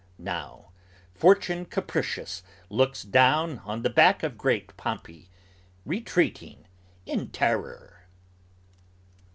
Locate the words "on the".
3.59-3.89